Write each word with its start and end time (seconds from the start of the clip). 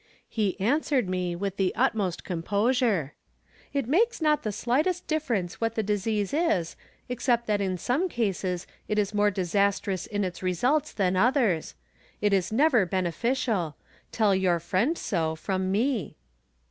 He 0.27 0.59
answered 0.59 1.07
me 1.07 1.35
with 1.35 1.57
the 1.57 1.75
utmost 1.75 2.23
composure:" 2.23 3.13
It 3.71 3.87
makes 3.87 4.19
not 4.19 4.41
the 4.41 4.51
slightest 4.51 5.05
difference 5.05 5.61
what 5.61 5.75
the 5.75 5.83
disease 5.83 6.33
is, 6.33 6.75
except 7.07 7.45
that 7.45 7.61
in 7.61 7.77
some 7.77 8.09
cases 8.09 8.65
it 8.87 8.97
is 8.97 9.13
more 9.13 9.29
disastrous 9.29 10.07
in 10.07 10.23
its 10.23 10.41
results 10.41 10.91
than 10.91 11.15
others. 11.15 11.75
It 12.19 12.33
is 12.33 12.51
never 12.51 12.83
beneficial. 12.87 13.75
Tell 14.11 14.33
your 14.33 14.57
fiiend 14.57 14.97
so, 14.97 15.35
from 15.35 15.71
me." 15.71 16.17